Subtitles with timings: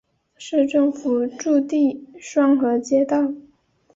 [0.35, 3.31] 市政府驻地双河街道。